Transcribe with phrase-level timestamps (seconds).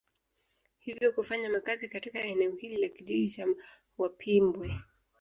[0.77, 3.47] Hivyo kufanya makazi katika eneo hili la kijiji cha
[3.97, 4.79] Wapimbwe